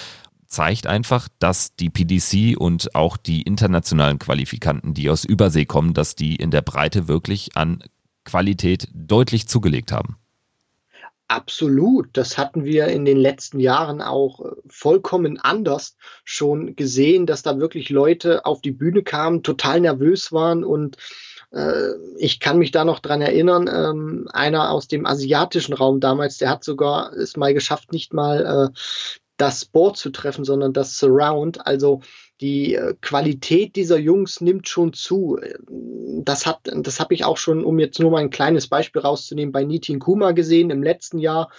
zeigt 0.48 0.86
einfach, 0.86 1.28
dass 1.38 1.76
die 1.76 1.90
PDC 1.90 2.58
und 2.58 2.94
auch 2.94 3.16
die 3.16 3.42
internationalen 3.42 4.18
Qualifikanten, 4.18 4.94
die 4.94 5.11
aus 5.11 5.25
Übersee 5.25 5.66
kommen, 5.66 5.92
dass 5.94 6.16
die 6.16 6.37
in 6.37 6.50
der 6.50 6.62
Breite 6.62 7.06
wirklich 7.06 7.50
an 7.54 7.85
Qualität 8.25 8.88
deutlich 8.94 9.47
zugelegt 9.47 9.92
haben. 9.92 10.16
Absolut. 11.28 12.08
Das 12.14 12.38
hatten 12.38 12.64
wir 12.64 12.87
in 12.87 13.04
den 13.04 13.18
letzten 13.18 13.61
Jahren 13.61 14.00
auch 14.00 14.40
äh, 14.40 14.50
vollkommen 14.66 15.38
anders 15.38 15.97
schon 16.25 16.75
gesehen, 16.75 17.26
dass 17.26 17.42
da 17.42 17.58
wirklich 17.58 17.90
Leute 17.90 18.47
auf 18.47 18.62
die 18.62 18.70
Bühne 18.73 19.02
kamen, 19.02 19.42
total 19.42 19.80
nervös 19.80 20.32
waren 20.32 20.64
und 20.64 20.97
äh, 21.52 21.90
ich 22.16 22.40
kann 22.40 22.58
mich 22.58 22.70
da 22.70 22.85
noch 22.87 23.00
dran 23.00 23.20
erinnern, 23.20 23.68
ähm, 23.73 24.28
einer 24.32 24.70
aus 24.70 24.88
dem 24.88 25.04
asiatischen 25.04 25.75
Raum 25.75 26.00
damals, 26.00 26.38
der 26.38 26.49
hat 26.49 26.64
sogar 26.64 27.12
es 27.12 27.37
mal 27.37 27.52
geschafft, 27.52 27.92
nicht 27.92 28.14
mal 28.14 28.70
äh, 28.75 28.78
das 29.37 29.66
Board 29.66 29.99
zu 29.99 30.11
treffen, 30.11 30.44
sondern 30.44 30.73
das 30.73 30.99
Surround. 30.99 31.66
Also 31.66 32.00
die 32.40 32.75
äh, 32.75 32.95
Qualität 33.00 33.76
dieser 33.76 33.99
Jungs 33.99 34.40
nimmt 34.40 34.68
schon 34.68 34.92
zu. 34.92 35.38
Das 35.68 36.47
hat, 36.47 36.61
das 36.64 37.00
habe 37.00 37.14
ich 37.14 37.25
auch 37.25 37.37
schon, 37.37 37.64
um 37.64 37.78
jetzt 37.78 37.99
nur 37.99 38.11
mal 38.11 38.18
ein 38.18 38.30
kleines 38.30 38.68
Beispiel 38.68 39.02
rauszunehmen, 39.02 39.52
bei 39.52 39.64
Nitin 39.64 39.99
Kuma 39.99 40.33
gesehen 40.33 40.71
im 40.71 40.83
letzten 40.83 41.18
Jahr. 41.18 41.50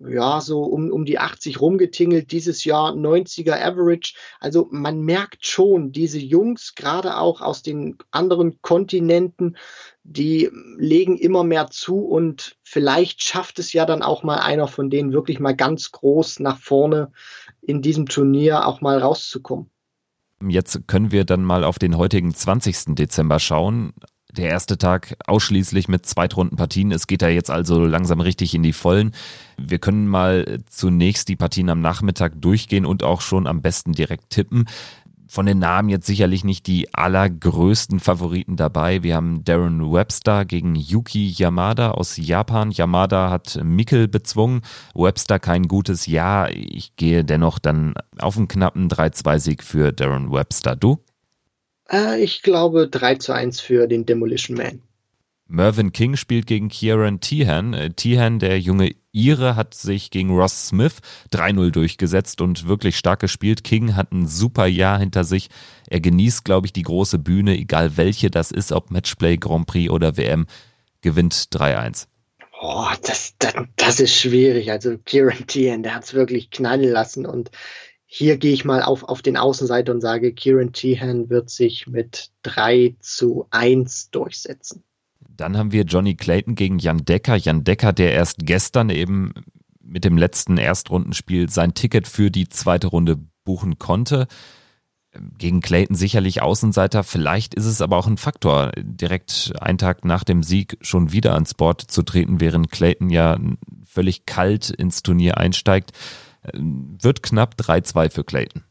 Ja, 0.00 0.40
so 0.40 0.62
um, 0.62 0.92
um 0.92 1.04
die 1.04 1.18
80 1.18 1.60
rumgetingelt, 1.60 2.30
dieses 2.30 2.64
Jahr 2.64 2.92
90er 2.92 3.60
Average. 3.60 4.14
Also 4.38 4.68
man 4.70 5.00
merkt 5.00 5.44
schon, 5.44 5.90
diese 5.90 6.20
Jungs, 6.20 6.76
gerade 6.76 7.16
auch 7.16 7.40
aus 7.40 7.62
den 7.62 7.98
anderen 8.12 8.62
Kontinenten, 8.62 9.56
die 10.04 10.50
legen 10.76 11.18
immer 11.18 11.42
mehr 11.42 11.68
zu 11.70 11.98
und 12.06 12.56
vielleicht 12.62 13.24
schafft 13.24 13.58
es 13.58 13.72
ja 13.72 13.86
dann 13.86 14.02
auch 14.02 14.22
mal 14.22 14.38
einer 14.38 14.68
von 14.68 14.88
denen 14.88 15.12
wirklich 15.12 15.40
mal 15.40 15.56
ganz 15.56 15.90
groß 15.90 16.38
nach 16.38 16.58
vorne 16.60 17.10
in 17.60 17.82
diesem 17.82 18.06
Turnier 18.06 18.68
auch 18.68 18.80
mal 18.80 18.98
rauszukommen. 18.98 19.68
Jetzt 20.46 20.86
können 20.86 21.10
wir 21.10 21.24
dann 21.24 21.42
mal 21.42 21.64
auf 21.64 21.78
den 21.78 21.96
heutigen 21.96 22.32
20. 22.34 22.94
Dezember 22.94 23.38
schauen. 23.38 23.92
Der 24.36 24.50
erste 24.50 24.78
Tag 24.78 25.16
ausschließlich 25.26 25.88
mit 25.88 26.06
Zweitrundenpartien. 26.06 26.92
Es 26.92 27.06
geht 27.06 27.22
da 27.22 27.28
jetzt 27.28 27.50
also 27.50 27.84
langsam 27.84 28.20
richtig 28.20 28.54
in 28.54 28.62
die 28.62 28.74
Vollen. 28.74 29.12
Wir 29.56 29.78
können 29.78 30.06
mal 30.06 30.58
zunächst 30.68 31.28
die 31.28 31.36
Partien 31.36 31.70
am 31.70 31.80
Nachmittag 31.80 32.40
durchgehen 32.40 32.86
und 32.86 33.02
auch 33.02 33.20
schon 33.20 33.46
am 33.46 33.62
besten 33.62 33.92
direkt 33.92 34.30
tippen. 34.30 34.68
Von 35.28 35.46
den 35.46 35.58
Namen 35.58 35.90
jetzt 35.90 36.06
sicherlich 36.06 36.42
nicht 36.42 36.66
die 36.66 36.92
allergrößten 36.94 38.00
Favoriten 38.00 38.56
dabei. 38.56 39.02
Wir 39.02 39.14
haben 39.14 39.44
Darren 39.44 39.92
Webster 39.92 40.44
gegen 40.44 40.74
Yuki 40.74 41.28
Yamada 41.28 41.92
aus 41.92 42.16
Japan. 42.16 42.70
Yamada 42.70 43.30
hat 43.30 43.60
Mikkel 43.62 44.08
bezwungen. 44.08 44.62
Webster 44.94 45.38
kein 45.38 45.68
gutes 45.68 46.06
Jahr. 46.06 46.50
Ich 46.50 46.96
gehe 46.96 47.24
dennoch 47.24 47.58
dann 47.58 47.94
auf 48.18 48.36
einen 48.36 48.48
knappen 48.48 48.88
3-2-Sieg 48.88 49.62
für 49.62 49.92
Darren 49.92 50.32
Webster. 50.32 50.74
Du? 50.74 50.98
Äh, 51.90 52.22
ich 52.22 52.42
glaube 52.42 52.88
3 52.88 53.16
zu 53.16 53.32
1 53.32 53.60
für 53.60 53.86
den 53.86 54.06
Demolition 54.06 54.56
Man. 54.56 54.82
Mervyn 55.46 55.92
King 55.92 56.16
spielt 56.16 56.46
gegen 56.46 56.68
Kieran 56.68 57.20
Tehan. 57.20 57.72
Äh, 57.72 57.90
Tehan, 57.90 58.38
der 58.38 58.60
junge 58.60 58.94
Ire, 59.18 59.56
hat 59.56 59.74
sich 59.74 60.10
gegen 60.10 60.30
Ross 60.30 60.68
Smith 60.68 60.96
3-0 61.32 61.70
durchgesetzt 61.70 62.40
und 62.40 62.68
wirklich 62.68 62.96
stark 62.96 63.20
gespielt. 63.20 63.64
King 63.64 63.96
hat 63.96 64.12
ein 64.12 64.26
super 64.26 64.66
Jahr 64.66 64.98
hinter 64.98 65.24
sich. 65.24 65.48
Er 65.88 66.00
genießt, 66.00 66.44
glaube 66.44 66.66
ich, 66.66 66.72
die 66.72 66.82
große 66.82 67.18
Bühne, 67.18 67.58
egal 67.58 67.96
welche 67.96 68.30
das 68.30 68.50
ist, 68.50 68.72
ob 68.72 68.90
Matchplay, 68.90 69.36
Grand 69.36 69.66
Prix 69.66 69.90
oder 69.90 70.16
WM, 70.16 70.46
gewinnt 71.00 71.34
3-1. 71.34 72.06
Oh, 72.60 72.88
das, 73.02 73.34
das, 73.38 73.54
das 73.76 74.00
ist 74.00 74.14
schwierig. 74.14 74.70
Also 74.70 74.98
Kieran 74.98 75.46
Tehan, 75.46 75.82
der 75.82 75.94
hat 75.94 76.04
es 76.04 76.14
wirklich 76.14 76.50
knallen 76.50 76.90
lassen 76.90 77.26
und 77.26 77.50
hier 78.10 78.38
gehe 78.38 78.54
ich 78.54 78.64
mal 78.64 78.82
auf, 78.82 79.04
auf 79.04 79.20
den 79.20 79.36
Außenseiter 79.36 79.92
und 79.92 80.00
sage, 80.00 80.32
Kieran 80.32 80.72
Tehan 80.72 81.28
wird 81.28 81.50
sich 81.50 81.86
mit 81.86 82.30
3 82.42 82.96
zu 83.00 83.46
1 83.50 84.10
durchsetzen. 84.10 84.82
Dann 85.38 85.56
haben 85.56 85.72
wir 85.72 85.84
Johnny 85.84 86.16
Clayton 86.16 86.56
gegen 86.56 86.80
Jan 86.80 87.04
Decker. 87.04 87.36
Jan 87.36 87.62
Decker, 87.64 87.92
der 87.92 88.12
erst 88.12 88.44
gestern 88.44 88.90
eben 88.90 89.32
mit 89.80 90.04
dem 90.04 90.18
letzten 90.18 90.58
Erstrundenspiel 90.58 91.48
sein 91.48 91.74
Ticket 91.74 92.08
für 92.08 92.30
die 92.30 92.48
zweite 92.48 92.88
Runde 92.88 93.16
buchen 93.44 93.78
konnte. 93.78 94.26
Gegen 95.38 95.60
Clayton 95.60 95.94
sicherlich 95.94 96.42
Außenseiter. 96.42 97.04
Vielleicht 97.04 97.54
ist 97.54 97.66
es 97.66 97.80
aber 97.80 97.96
auch 97.96 98.08
ein 98.08 98.18
Faktor, 98.18 98.72
direkt 98.76 99.52
einen 99.60 99.78
Tag 99.78 100.04
nach 100.04 100.24
dem 100.24 100.42
Sieg 100.42 100.76
schon 100.80 101.12
wieder 101.12 101.34
ans 101.34 101.54
Board 101.54 101.82
zu 101.82 102.02
treten, 102.02 102.40
während 102.40 102.72
Clayton 102.72 103.08
ja 103.08 103.38
völlig 103.84 104.26
kalt 104.26 104.70
ins 104.70 105.04
Turnier 105.04 105.38
einsteigt. 105.38 105.92
Wird 106.52 107.22
knapp 107.22 107.54
3-2 107.58 108.10
für 108.10 108.24
Clayton. 108.24 108.64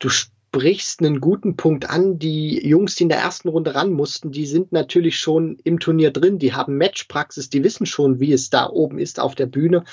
Du 0.00 0.08
sprichst 0.52 1.00
einen 1.00 1.20
guten 1.20 1.56
Punkt 1.56 1.88
an. 1.88 2.18
Die 2.18 2.66
Jungs, 2.68 2.94
die 2.94 3.04
in 3.04 3.08
der 3.08 3.20
ersten 3.20 3.48
Runde 3.48 3.74
ran 3.74 3.90
mussten, 3.90 4.32
die 4.32 4.44
sind 4.44 4.70
natürlich 4.70 5.16
schon 5.16 5.56
im 5.64 5.80
Turnier 5.80 6.10
drin. 6.10 6.38
Die 6.38 6.52
haben 6.52 6.76
Matchpraxis, 6.76 7.48
die 7.48 7.64
wissen 7.64 7.86
schon, 7.86 8.20
wie 8.20 8.34
es 8.34 8.50
da 8.50 8.68
oben 8.68 8.98
ist 8.98 9.18
auf 9.18 9.34
der 9.34 9.46
Bühne. 9.46 9.84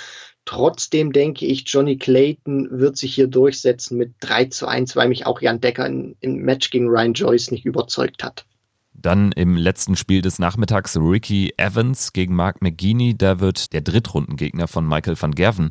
Trotzdem 0.44 1.14
denke 1.14 1.46
ich, 1.46 1.64
Johnny 1.66 1.98
Clayton 1.98 2.68
wird 2.72 2.98
sich 2.98 3.16
hier 3.16 3.28
durchsetzen 3.28 3.98
mit 3.98 4.16
3 4.20 4.46
zu 4.46 4.68
1, 4.68 4.98
weil 4.98 5.08
mich 5.08 5.26
auch 5.26 5.40
Jan 5.40 5.62
Decker 5.62 5.86
im 5.86 6.16
Match 6.20 6.72
gegen 6.72 6.90
Ryan 6.90 7.14
Joyce 7.14 7.52
nicht 7.52 7.66
überzeugt 7.66 8.22
hat. 8.22 8.46
Dann 8.92 9.32
im 9.32 9.56
letzten 9.56 9.96
Spiel 9.96 10.22
des 10.22 10.40
Nachmittags 10.40 10.98
Ricky 10.98 11.54
Evans 11.56 12.12
gegen 12.12 12.36
Mark 12.36 12.62
McGeaney. 12.62 13.18
Da 13.18 13.40
wird 13.40 13.72
der 13.72 13.80
Drittrundengegner 13.80 14.68
von 14.68 14.86
Michael 14.86 15.16
van 15.18 15.32
Gerven 15.32 15.70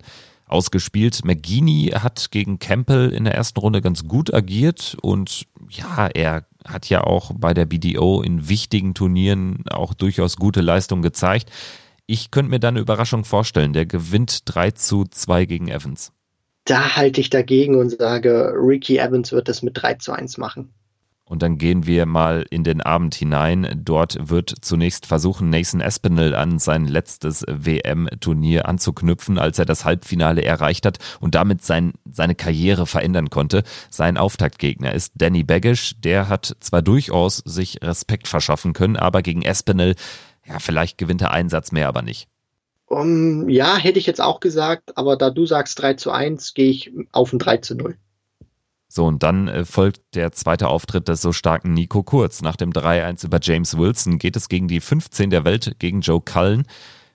ausgespielt. 0.49 1.25
McGeaney 1.25 1.93
hat 1.95 2.31
gegen 2.31 2.59
Campbell 2.59 3.11
in 3.11 3.25
der 3.25 3.35
ersten 3.35 3.61
Runde 3.61 3.81
ganz 3.81 4.05
gut 4.05 4.33
agiert 4.33 4.97
und 5.03 5.47
ja, 5.69 6.09
er 6.09 6.47
hat 6.67 6.89
ja 6.89 7.05
auch 7.05 7.33
bei 7.37 7.55
der 7.55 7.67
BDO 7.67 8.23
in 8.23 8.49
wichtigen 8.49 8.95
Turnieren 8.95 9.65
auch 9.71 9.95
durchaus 9.95 10.37
gute 10.37 10.61
Leistungen 10.61 11.03
gezeigt. 11.03 11.51
Ich 12.07 12.31
könnte 12.31 12.51
mir 12.51 12.59
da 12.59 12.69
eine 12.69 12.81
Überraschung 12.81 13.25
vorstellen. 13.25 13.73
Der 13.73 13.87
gewinnt 13.87 14.43
3 14.47 14.71
zu 14.73 15.05
2 15.05 15.45
gegen 15.45 15.69
Evans. 15.69 16.13
Da 16.65 16.97
halte 16.97 17.21
ich 17.21 17.31
dagegen 17.31 17.77
und 17.77 17.91
sage, 17.91 18.53
Ricky 18.55 18.99
Evans 18.99 19.33
wird 19.33 19.49
das 19.49 19.63
mit 19.63 19.81
3 19.81 19.95
zu 19.95 20.13
1 20.13 20.39
machen. 20.39 20.71
Und 21.29 21.43
dann 21.43 21.59
gehen 21.59 21.87
wir 21.87 22.07
mal 22.07 22.47
in 22.51 22.65
den 22.65 22.81
Abend 22.81 23.15
hinein. 23.15 23.83
Dort 23.85 24.31
wird 24.31 24.55
zunächst 24.63 25.07
versuchen, 25.07 25.51
Nathan 25.51 25.81
Espinel 25.81 26.35
an 26.35 26.59
sein 26.59 26.87
letztes 26.87 27.45
WM-Turnier 27.47 28.67
anzuknüpfen, 28.67 29.39
als 29.39 29.59
er 29.59 29.67
das 29.67 29.85
Halbfinale 29.85 30.43
erreicht 30.43 30.87
hat 30.87 30.99
und 31.21 31.35
damit 31.35 31.63
sein, 31.63 31.93
seine 32.11 32.35
Karriere 32.35 32.87
verändern 32.87 33.31
konnte. 33.31 33.63
Sein 33.91 34.17
Auftaktgegner 34.17 34.95
ist 34.95 35.13
Danny 35.17 35.45
Baggish. 35.45 35.95
Der 36.01 36.29
hat 36.29 36.57
zwar 36.61 36.83
durchaus 36.83 37.39
sich 37.39 37.79
Respekt 37.83 38.27
verschaffen 38.27 38.73
können, 38.73 38.97
aber 38.97 39.23
gegen 39.23 39.43
Espinel, 39.43 39.95
ja, 40.47 40.59
vielleicht 40.59 40.97
gewinnt 40.97 41.21
er 41.21 41.33
einen 41.33 41.51
Satz 41.51 41.73
mehr, 41.73 41.89
aber 41.89 42.03
nicht. 42.03 42.29
Um, 42.87 43.51
ja, 43.51 43.77
hätte 43.77 43.99
ich 43.99 44.07
jetzt 44.07 44.21
auch 44.21 44.41
gesagt, 44.41 44.97
aber 44.97 45.17
da 45.17 45.29
du 45.29 45.45
sagst 45.45 45.79
3 45.81 45.95
zu 45.95 46.11
1, 46.11 46.55
gehe 46.55 46.71
ich 46.71 46.91
auf 47.13 47.35
ein 47.35 47.39
3 47.39 47.59
zu 47.59 47.75
0. 47.75 47.99
So, 48.89 49.05
und 49.05 49.23
dann 49.23 49.49
äh, 49.49 49.65
folgt 49.65 50.01
der 50.15 50.33
zweite 50.33 50.69
Auftritt 50.69 51.09
des 51.09 51.21
so 51.21 51.33
starken 51.33 51.75
Nico 51.75 52.03
Kurz. 52.03 52.41
Nach 52.41 52.57
dem 52.57 52.73
3-1 52.73 53.27
über 53.27 53.39
James 53.41 53.77
Wilson 53.77 54.19
geht 54.19 54.35
es 54.35 54.49
gegen 54.49 54.67
die 54.67 54.81
15 54.81 55.31
der 55.31 55.45
Welt, 55.45 55.77
gegen 55.79 56.01
Joe 56.01 56.21
Cullen. 56.23 56.65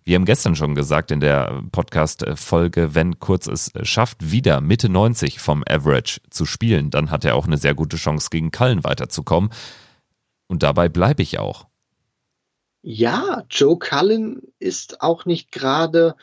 Wir 0.06 0.16
haben 0.16 0.26
gestern 0.26 0.56
schon 0.56 0.76
gesagt 0.76 1.12
in 1.12 1.22
der 1.22 1.64
Podcast-Folge, 1.72 2.94
wenn 2.94 3.20
Kurz 3.20 3.48
es 3.48 3.72
schafft, 3.84 4.32
wieder 4.32 4.60
Mitte 4.60 4.90
90 4.90 5.40
vom 5.40 5.64
Average 5.68 6.20
zu 6.30 6.46
spielen, 6.46 6.90
dann 6.90 7.10
hat 7.10 7.24
er 7.24 7.36
auch 7.36 7.48
eine 7.48 7.58
sehr 7.58 7.74
gute 7.74 7.96
Chance, 7.96 8.28
gegen 8.30 8.52
Cullen 8.52 8.84
weiterzukommen. 8.84 9.50
Und 10.48 10.62
dabei 10.62 10.90
bleibe 10.90 11.24
ich 11.24 11.40
auch. 11.40 11.68
Ja, 12.82 13.46
Joe 13.50 13.80
Cullen 13.80 14.42
ist 14.60 15.02
auch 15.02 15.24
nicht 15.26 15.54
gerade 15.54 16.16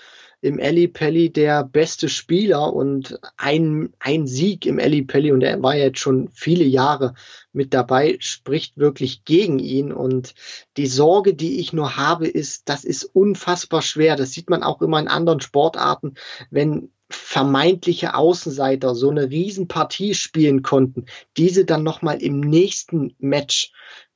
im 0.42 0.58
Eli 0.58 0.88
Pelli 0.88 1.30
der 1.30 1.64
beste 1.64 2.08
Spieler 2.08 2.72
und 2.72 3.18
ein, 3.36 3.92
ein 3.98 4.26
Sieg 4.26 4.64
im 4.64 4.78
Eli 4.78 5.02
Pelli 5.02 5.32
und 5.32 5.42
er 5.42 5.62
war 5.62 5.76
jetzt 5.76 5.98
schon 5.98 6.28
viele 6.32 6.64
Jahre 6.64 7.14
mit 7.52 7.74
dabei, 7.74 8.16
spricht 8.20 8.78
wirklich 8.78 9.24
gegen 9.24 9.58
ihn 9.58 9.92
und 9.92 10.34
die 10.76 10.86
Sorge, 10.86 11.34
die 11.34 11.60
ich 11.60 11.72
nur 11.72 11.96
habe, 11.96 12.26
ist, 12.26 12.68
das 12.68 12.84
ist 12.84 13.04
unfassbar 13.04 13.82
schwer. 13.82 14.16
Das 14.16 14.32
sieht 14.32 14.48
man 14.48 14.62
auch 14.62 14.80
immer 14.80 14.98
in 14.98 15.08
anderen 15.08 15.40
Sportarten, 15.40 16.14
wenn 16.50 16.90
vermeintliche 17.10 18.14
Außenseiter 18.14 18.94
so 18.94 19.10
eine 19.10 19.30
Riesenpartie 19.30 20.14
spielen 20.14 20.62
konnten, 20.62 21.06
diese 21.36 21.64
dann 21.64 21.82
nochmal 21.82 22.22
im 22.22 22.40
nächsten 22.40 23.14
Match 23.18 23.72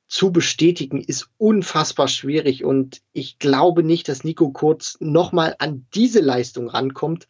zu 0.07 0.31
bestätigen, 0.31 1.01
ist 1.01 1.29
unfassbar 1.37 2.07
schwierig. 2.07 2.63
Und 2.63 3.01
ich 3.13 3.39
glaube 3.39 3.83
nicht, 3.83 4.07
dass 4.07 4.23
Nico 4.23 4.49
Kurz 4.51 4.97
nochmal 4.99 5.55
an 5.59 5.85
diese 5.93 6.21
Leistung 6.21 6.69
rankommt. 6.69 7.27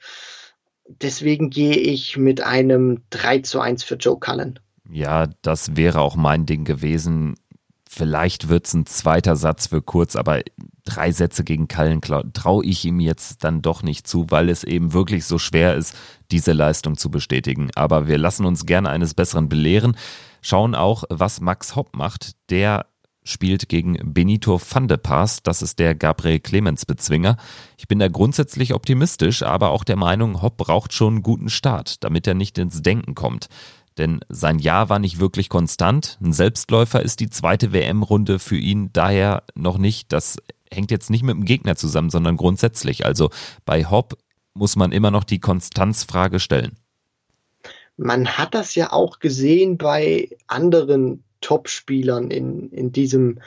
Deswegen 0.88 1.50
gehe 1.50 1.78
ich 1.78 2.18
mit 2.18 2.42
einem 2.42 3.02
3 3.10 3.40
zu 3.40 3.60
1 3.60 3.84
für 3.84 3.96
Joe 3.96 4.20
Cullen. 4.20 4.60
Ja, 4.92 5.28
das 5.42 5.76
wäre 5.76 6.00
auch 6.02 6.16
mein 6.16 6.46
Ding 6.46 6.64
gewesen. 6.64 7.36
Vielleicht 7.90 8.50
wird 8.50 8.68
es 8.68 8.74
ein 8.74 8.86
zweiter 8.86 9.36
Satz 9.36 9.68
für 9.68 9.82
Kurz, 9.82 10.16
aber 10.16 10.42
drei 10.84 11.12
Sätze 11.12 11.44
gegen 11.44 11.68
Cullen 11.68 12.02
traue 12.34 12.66
ich 12.66 12.86
ihm 12.86 13.00
jetzt 13.00 13.44
dann 13.44 13.62
doch 13.62 13.84
nicht 13.84 14.06
zu, 14.06 14.28
weil 14.30 14.50
es 14.50 14.64
eben 14.64 14.94
wirklich 14.94 15.26
so 15.26 15.40
schwer 15.40 15.76
ist, 15.76 15.96
diese 16.30 16.52
Leistung 16.52 16.98
zu 16.98 17.10
bestätigen. 17.10 17.72
Aber 17.76 18.08
wir 18.08 18.18
lassen 18.18 18.46
uns 18.46 18.66
gerne 18.66 18.90
eines 18.90 19.14
Besseren 19.14 19.50
belehren 19.50 19.96
schauen 20.46 20.76
auch, 20.76 21.04
was 21.10 21.42
Max 21.42 21.76
Hopp 21.76 21.96
macht. 21.96 22.34
Der 22.50 22.86
spielt 23.24 23.68
gegen 23.68 24.14
Benito 24.14 24.62
van 24.62 24.88
de 24.88 24.98
Paas. 24.98 25.42
Das 25.42 25.62
ist 25.62 25.80
der 25.80 25.96
Gabriel 25.96 26.40
Clemens 26.40 26.86
Bezwinger. 26.86 27.38
Ich 27.78 27.88
bin 27.88 27.98
da 27.98 28.08
grundsätzlich 28.08 28.74
optimistisch, 28.74 29.42
aber 29.42 29.72
auch 29.72 29.84
der 29.84 29.96
Meinung, 29.96 30.42
Hopp 30.42 30.58
braucht 30.58 30.94
schon 30.94 31.16
einen 31.16 31.24
guten 31.24 31.50
Start, 31.50 32.04
damit 32.04 32.28
er 32.28 32.36
nicht 32.36 32.58
ins 32.60 32.84
Denken 32.84 33.16
kommt. 33.16 33.48
Denn 33.98 34.20
sein 34.30 34.60
Jahr 34.60 34.90
war 34.90 35.00
nicht 35.00 35.20
wirklich 35.20 35.50
konstant. 35.50 36.20
Ein 36.22 36.34
Selbstläufer 36.34 37.02
ist 37.02 37.20
die 37.20 37.30
zweite 37.30 37.74
WM-Runde 37.74 38.40
für 38.40 38.58
ihn 38.58 38.92
daher 38.94 39.44
noch 39.56 39.78
nicht. 39.78 40.12
Das 40.12 40.38
hängt 40.72 40.92
jetzt 40.92 41.10
nicht 41.10 41.24
mit 41.24 41.36
dem 41.36 41.46
Gegner 41.46 41.76
zusammen, 41.76 42.10
sondern 42.10 42.38
grundsätzlich. 42.38 43.06
Also 43.06 43.32
bei 43.66 43.86
Hopp 43.86 44.18
muss 44.54 44.76
man 44.76 44.92
immer 44.92 45.12
noch 45.12 45.24
die 45.24 45.40
Konstanzfrage 45.40 46.40
stellen. 46.40 46.78
Man 47.98 48.38
hat 48.38 48.54
das 48.54 48.76
ja 48.76 48.92
auch 48.92 49.20
gesehen 49.20 49.78
bei 49.78 50.30
anderen 50.48 51.24
Top-Spielern 51.42 52.32
in, 52.32 52.70
in, 52.72 52.92
diesem, 52.92 53.40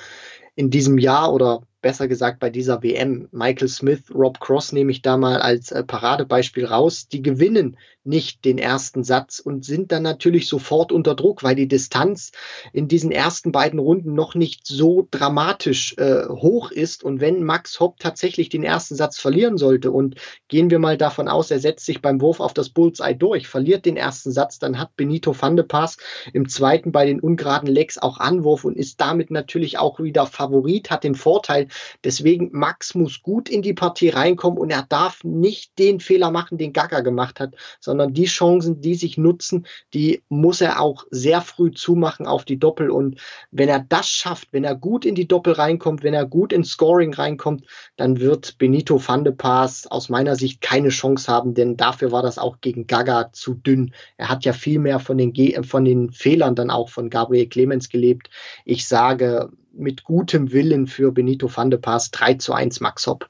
in 0.55 0.71
diesem 0.71 0.99
Jahr 0.99 1.33
oder 1.33 1.62
besser 1.81 2.09
gesagt 2.09 2.41
bei 2.41 2.51
dieser 2.51 2.83
WM. 2.83 3.29
Michael 3.31 3.69
Smith, 3.69 4.03
Rob 4.13 4.41
Cross 4.41 4.73
nehme 4.73 4.91
ich 4.91 5.03
da 5.03 5.17
mal 5.17 5.41
als 5.41 5.71
äh, 5.71 5.85
Paradebeispiel 5.85 6.65
raus. 6.65 7.09
Die 7.09 7.23
gewinnen 7.23 7.77
nicht 8.09 8.45
den 8.45 8.59
ersten 8.59 9.05
Satz 9.05 9.39
und 9.39 9.65
sind 9.65 9.93
dann 9.93 10.03
natürlich 10.03 10.49
sofort 10.49 10.91
unter 10.93 11.15
Druck, 11.15 11.43
weil 11.43 11.55
die 11.55 11.69
Distanz 11.69 12.33
in 12.73 12.89
diesen 12.89 13.13
ersten 13.13 13.53
beiden 13.53 13.79
Runden 13.79 14.15
noch 14.15 14.35
nicht 14.35 14.67
so 14.67 15.07
dramatisch 15.11 15.95
äh, 15.99 16.27
hoch 16.27 16.71
ist. 16.71 17.05
Und 17.05 17.21
wenn 17.21 17.45
Max 17.45 17.79
Hopp 17.81 17.99
tatsächlich 17.99 18.49
den 18.49 18.65
ersten 18.65 18.97
Satz 18.97 19.19
verlieren 19.19 19.59
sollte 19.59 19.91
und 19.91 20.17
gehen 20.49 20.71
wir 20.71 20.79
mal 20.79 20.97
davon 20.97 21.29
aus, 21.29 21.51
er 21.51 21.61
setzt 21.61 21.85
sich 21.85 22.01
beim 22.01 22.21
Wurf 22.21 22.41
auf 22.41 22.55
das 22.55 22.71
Bullseye 22.71 23.15
durch, 23.15 23.47
verliert 23.47 23.85
den 23.85 23.97
ersten 23.97 24.33
Satz, 24.33 24.59
dann 24.59 24.79
hat 24.79 24.97
Benito 24.97 25.35
van 25.39 25.57
de 25.57 25.67
Pass 25.67 25.99
im 26.33 26.49
zweiten 26.49 26.93
bei 26.93 27.05
den 27.05 27.21
ungeraden 27.21 27.69
Legs 27.69 27.99
auch 27.99 28.19
Anwurf 28.19 28.65
und 28.65 28.77
ist 28.77 29.01
damit 29.01 29.31
natürlich 29.31 29.79
auch 29.79 30.01
wieder 30.01 30.27
Favorit, 30.27 30.91
hat 30.91 31.05
den 31.05 31.15
Vorteil, 31.15 31.68
sein. 31.69 31.99
Deswegen, 32.05 32.51
Max 32.53 32.95
muss 32.95 33.23
gut 33.23 33.49
in 33.49 33.63
die 33.63 33.75
Partie 33.75 34.09
reinkommen 34.09 34.59
und 34.59 34.71
er 34.71 34.85
darf 34.89 35.25
nicht 35.25 35.79
den 35.79 36.01
Fehler 36.01 36.31
machen, 36.31 36.59
den 36.59 36.73
Gaga 36.73 37.01
gemacht 37.01 37.41
hat, 37.41 37.55
sondern 37.81 38.13
die 38.13 38.27
Chancen, 38.27 38.81
die 38.81 38.95
sich 38.95 39.19
nutzen, 39.19 39.67
die 39.95 40.23
muss 40.29 40.61
er 40.61 40.81
auch 40.81 41.05
sehr 41.11 41.41
früh 41.41 41.73
zumachen 41.73 42.27
auf 42.27 42.45
die 42.45 42.59
Doppel. 42.59 42.91
Und 42.91 43.21
wenn 43.51 43.69
er 43.69 43.81
das 43.81 44.09
schafft, 44.09 44.49
wenn 44.53 44.65
er 44.65 44.75
gut 44.75 45.05
in 45.05 45.15
die 45.15 45.29
Doppel 45.29 45.55
reinkommt, 45.55 46.03
wenn 46.03 46.15
er 46.15 46.27
gut 46.27 46.53
ins 46.53 46.71
Scoring 46.71 47.15
reinkommt, 47.15 47.65
dann 47.97 48.21
wird 48.21 48.59
Benito 48.59 49.01
van 49.07 49.25
de 49.25 49.33
Paas 49.33 49.87
aus 49.87 50.09
meiner 50.09 50.37
Sicht 50.37 50.61
keine 50.61 50.89
Chance 50.89 51.31
haben, 51.31 51.55
denn 51.55 51.77
dafür 51.77 52.13
war 52.13 52.23
das 52.23 52.39
auch 52.39 52.61
gegen 52.61 52.87
Gaga 52.87 53.31
zu 53.33 53.55
dünn. 53.55 53.93
Er 54.17 54.29
hat 54.29 54.45
ja 54.45 54.53
viel 54.53 54.79
mehr 54.79 55.01
von 55.01 55.19
den, 55.19 55.65
von 55.65 55.85
den 55.85 56.11
Fehlern 56.11 56.55
dann 56.55 56.71
auch 56.71 56.89
von 56.89 57.11
Gabriel 57.11 57.49
Clemens 57.49 57.89
gelebt. 57.89 58.31
Ich 58.65 58.87
sage 58.87 59.51
mit 59.73 60.05
gutem 60.05 60.53
Willen 60.53 60.87
für 60.87 61.13
Benito 61.13 61.51
van 61.55 61.71
de 61.71 61.79
Paas 61.79 62.11
3 62.11 62.35
zu 62.35 62.53
1 62.53 62.81
Max 62.81 63.07
Hopp. 63.07 63.29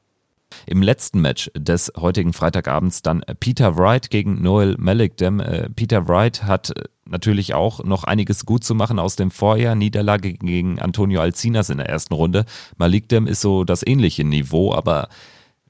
Im 0.66 0.82
letzten 0.82 1.20
Match 1.20 1.50
des 1.54 1.92
heutigen 1.96 2.32
Freitagabends 2.32 3.02
dann 3.02 3.22
Peter 3.40 3.76
Wright 3.76 4.10
gegen 4.10 4.42
Noel 4.42 4.76
Malikdem. 4.78 5.40
Äh, 5.40 5.68
Peter 5.70 6.08
Wright 6.08 6.44
hat 6.44 6.70
äh, 6.70 6.84
natürlich 7.04 7.54
auch 7.54 7.84
noch 7.84 8.04
einiges 8.04 8.46
gut 8.46 8.64
zu 8.64 8.74
machen 8.74 8.98
aus 8.98 9.16
dem 9.16 9.30
Vorjahr. 9.30 9.74
Niederlage 9.74 10.32
gegen 10.34 10.78
Antonio 10.78 11.20
Alcinas 11.20 11.70
in 11.70 11.78
der 11.78 11.88
ersten 11.88 12.14
Runde. 12.14 12.44
Malikdem 12.76 13.26
ist 13.26 13.40
so 13.40 13.64
das 13.64 13.86
ähnliche 13.86 14.24
Niveau, 14.24 14.72
aber 14.74 15.08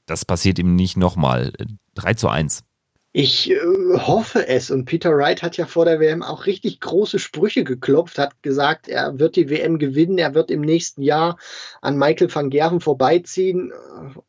das 0.05 0.25
passiert 0.25 0.59
ihm 0.59 0.75
nicht 0.75 0.97
nochmal. 0.97 1.53
3 1.95 2.13
zu 2.13 2.29
1. 2.29 2.63
Ich 3.11 3.49
äh, 3.49 3.57
hoffe 3.95 4.47
es. 4.47 4.69
Und 4.69 4.85
Peter 4.85 5.15
Wright 5.15 5.41
hat 5.41 5.57
ja 5.57 5.65
vor 5.65 5.85
der 5.85 5.99
WM 5.99 6.21
auch 6.21 6.45
richtig 6.45 6.79
große 6.79 7.17
Sprüche 7.17 7.63
geklopft, 7.63 8.19
hat 8.19 8.43
gesagt, 8.43 8.87
er 8.87 9.17
wird 9.17 9.35
die 9.35 9.49
WM 9.49 9.79
gewinnen, 9.79 10.19
er 10.19 10.35
wird 10.35 10.51
im 10.51 10.61
nächsten 10.61 11.01
Jahr 11.01 11.37
an 11.81 11.97
Michael 11.97 12.33
van 12.33 12.51
Gerven 12.51 12.81
vorbeiziehen. 12.81 13.73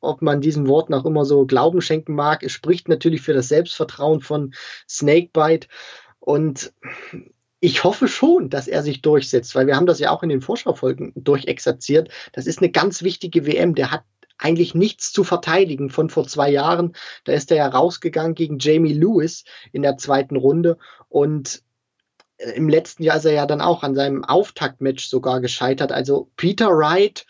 Ob 0.00 0.22
man 0.22 0.40
diesem 0.40 0.66
Wort 0.66 0.88
noch 0.88 1.04
immer 1.04 1.26
so 1.26 1.44
Glauben 1.44 1.82
schenken 1.82 2.14
mag, 2.14 2.42
es 2.42 2.52
spricht 2.52 2.88
natürlich 2.88 3.20
für 3.20 3.34
das 3.34 3.48
Selbstvertrauen 3.48 4.22
von 4.22 4.54
Snakebite. 4.88 5.68
Und 6.18 6.72
ich 7.60 7.84
hoffe 7.84 8.08
schon, 8.08 8.48
dass 8.48 8.66
er 8.66 8.82
sich 8.82 9.02
durchsetzt, 9.02 9.54
weil 9.54 9.66
wir 9.66 9.76
haben 9.76 9.86
das 9.86 9.98
ja 9.98 10.10
auch 10.10 10.22
in 10.22 10.30
den 10.30 10.40
Vorschaufolgen 10.40 11.12
durchexerziert. 11.14 12.08
Das 12.32 12.46
ist 12.46 12.60
eine 12.60 12.70
ganz 12.70 13.02
wichtige 13.02 13.44
WM. 13.44 13.74
Der 13.74 13.90
hat 13.90 14.04
eigentlich 14.40 14.74
nichts 14.74 15.12
zu 15.12 15.22
verteidigen 15.22 15.90
von 15.90 16.10
vor 16.10 16.26
zwei 16.26 16.50
Jahren. 16.50 16.94
Da 17.24 17.32
ist 17.32 17.50
er 17.50 17.58
ja 17.58 17.68
rausgegangen 17.68 18.34
gegen 18.34 18.58
Jamie 18.58 18.92
Lewis 18.92 19.44
in 19.72 19.82
der 19.82 19.96
zweiten 19.98 20.36
Runde 20.36 20.78
und 21.08 21.62
äh, 22.38 22.52
im 22.52 22.68
letzten 22.68 23.02
Jahr 23.02 23.18
ist 23.18 23.26
er 23.26 23.32
ja 23.32 23.46
dann 23.46 23.60
auch 23.60 23.82
an 23.82 23.94
seinem 23.94 24.24
Auftaktmatch 24.24 25.06
sogar 25.06 25.40
gescheitert. 25.40 25.92
Also 25.92 26.30
Peter 26.36 26.68
Wright 26.70 27.26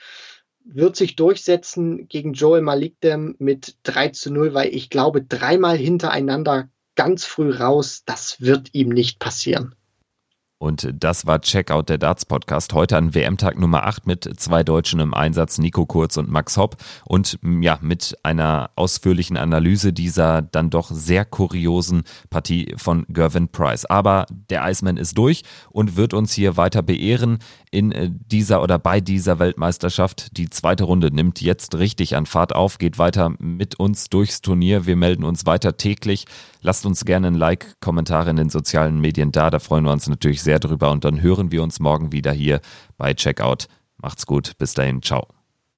wird 0.65 0.97
sich 0.97 1.17
durchsetzen 1.17 2.09
gegen 2.09 2.33
Joel 2.33 2.63
Malikdem 2.63 3.35
mit 3.39 3.77
3 3.83 4.09
zu 4.11 4.33
0, 4.33 4.55
weil 4.55 4.75
ich 4.75 4.91
glaube, 4.91 5.23
dreimal 5.23 5.77
hintereinander 5.77 6.71
ganz 6.95 7.25
früh 7.25 7.51
raus, 7.51 8.03
das 8.05 8.41
wird 8.41 8.75
ihm 8.75 8.91
nicht 8.91 9.19
passieren. 9.19 9.75
Und 10.63 10.91
das 10.93 11.25
war 11.25 11.41
Checkout 11.41 11.89
der 11.89 11.97
Darts 11.97 12.27
Podcast. 12.27 12.75
Heute 12.75 12.99
an 12.99 13.15
WM-Tag 13.15 13.59
Nummer 13.59 13.85
8 13.85 14.07
mit 14.07 14.29
zwei 14.39 14.63
Deutschen 14.63 15.01
im 15.01 15.15
Einsatz, 15.15 15.57
Nico 15.57 15.87
Kurz 15.87 16.19
und 16.19 16.31
Max 16.31 16.59
Hopp. 16.59 16.77
Und 17.07 17.39
ja, 17.43 17.79
mit 17.81 18.19
einer 18.25 18.69
ausführlichen 18.77 19.39
Analyse 19.39 19.95
dieser 19.95 20.43
dann 20.43 20.69
doch 20.69 20.91
sehr 20.91 21.25
kuriosen 21.25 22.03
Partie 22.29 22.75
von 22.77 23.07
Gervin 23.09 23.49
Price. 23.49 23.87
Aber 23.87 24.27
der 24.51 24.69
Iceman 24.69 24.99
ist 24.99 25.17
durch 25.17 25.45
und 25.71 25.97
wird 25.97 26.13
uns 26.13 26.35
hier 26.35 26.59
weiter 26.59 26.83
beehren 26.83 27.39
in 27.71 27.91
äh, 27.91 28.11
dieser 28.11 28.63
oder 28.63 28.79
bei 28.79 29.01
dieser 29.01 29.39
Weltmeisterschaft. 29.39 30.37
Die 30.37 30.51
zweite 30.51 30.85
Runde 30.85 31.11
nimmt 31.11 31.41
jetzt 31.41 31.77
richtig 31.77 32.17
an 32.17 32.27
Fahrt 32.27 32.55
auf, 32.55 32.77
geht 32.77 32.99
weiter 32.99 33.33
mit 33.39 33.81
uns 33.81 34.11
durchs 34.11 34.43
Turnier. 34.43 34.85
Wir 34.85 34.97
melden 34.97 35.25
uns 35.25 35.47
weiter 35.47 35.79
täglich. 35.79 36.27
Lasst 36.63 36.87
uns 36.87 37.05
gerne 37.05 37.29
ein 37.29 37.35
Like, 37.35 37.81
Kommentare 37.81 38.31
in 38.31 38.37
den 38.37 38.51
sozialen 38.51 39.01
Medien 39.01 39.33
da. 39.33 39.51
Da 39.51 39.59
freuen 39.59 39.85
wir 39.85 39.93
uns 39.93 40.09
natürlich 40.09 40.43
sehr 40.43 40.59
drüber. 40.59 40.91
Und 40.91 41.05
dann 41.05 41.23
hören 41.23 41.51
wir 41.53 41.63
uns 41.63 41.81
morgen 41.81 42.13
wieder 42.13 42.33
hier 42.33 42.61
bei 42.99 43.15
Checkout. 43.15 43.67
Macht's 43.97 44.27
gut. 44.27 44.53
Bis 44.59 44.75
dahin. 44.75 45.03
Ciao. 45.03 45.40